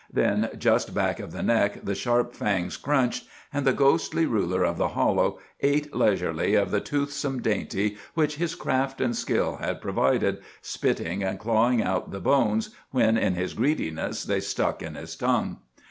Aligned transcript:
Then 0.11 0.49
just 0.57 0.95
back 0.95 1.19
of 1.19 1.31
the 1.31 1.43
neck 1.43 1.85
the 1.85 1.93
sharp 1.93 2.33
fangs 2.33 2.75
crunched, 2.75 3.25
and 3.53 3.67
the 3.67 3.71
ghostly 3.71 4.25
ruler 4.25 4.63
of 4.63 4.79
the 4.79 4.87
hollow 4.87 5.37
ate 5.59 5.93
leisurely 5.95 6.55
of 6.55 6.71
the 6.71 6.81
toothsome 6.81 7.39
dainty 7.39 7.97
which 8.15 8.37
his 8.37 8.55
craft 8.55 8.99
and 8.99 9.15
skill 9.15 9.57
had 9.57 9.79
provided, 9.79 10.39
spitting 10.59 11.21
and 11.21 11.37
clawing 11.37 11.83
out 11.83 12.09
the 12.09 12.19
bones 12.19 12.71
when 12.89 13.15
in 13.15 13.35
his 13.35 13.53
greediness 13.53 14.23
they 14.23 14.39
stuck 14.39 14.81
in 14.81 14.95
his 14.95 15.15
tongue. 15.15 15.59